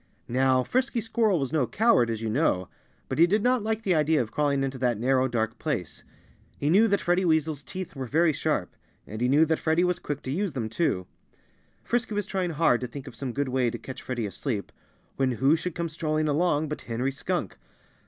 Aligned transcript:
Now, 0.27 0.63
Frisky 0.63 0.99
Squirrel 0.99 1.39
was 1.39 1.53
no 1.53 1.67
coward, 1.67 2.09
as 2.09 2.23
you 2.23 2.29
know. 2.31 2.69
But 3.07 3.19
he 3.19 3.27
did 3.27 3.43
not 3.43 3.61
like 3.61 3.83
the 3.83 3.93
idea 3.93 4.19
of 4.19 4.31
crawling 4.31 4.63
into 4.63 4.79
that 4.79 4.97
narrow, 4.99 5.27
dark 5.27 5.59
place. 5.59 6.03
He 6.57 6.71
knew 6.71 6.87
that 6.87 7.01
Freddie 7.01 7.23
Weasel's 7.23 7.61
teeth 7.61 7.95
were 7.95 8.07
very 8.07 8.33
sharp. 8.33 8.75
And 9.05 9.21
he 9.21 9.29
knew 9.29 9.45
that 9.45 9.59
Freddie 9.59 9.83
was 9.83 9.99
quick 9.99 10.23
to 10.23 10.31
use 10.31 10.53
them, 10.53 10.69
too. 10.69 11.05
Frisky 11.83 12.15
was 12.15 12.25
trying 12.25 12.49
hard 12.49 12.81
to 12.81 12.87
think 12.87 13.05
of 13.05 13.15
some 13.15 13.31
good 13.31 13.49
way 13.49 13.69
to 13.69 13.77
catch 13.77 14.01
Freddie 14.01 14.25
asleep, 14.25 14.71
when 15.17 15.33
who 15.33 15.55
should 15.55 15.75
come 15.75 15.87
strolling 15.87 16.27
along 16.27 16.67
but 16.67 16.81
Henry 16.89 17.11
Skunk! 17.11 17.59